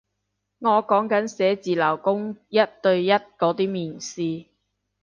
[0.57, 4.47] 我講緊寫字樓工一對一嗰啲面試